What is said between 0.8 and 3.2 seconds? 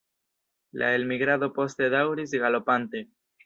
La elmigrado poste daŭris galopante.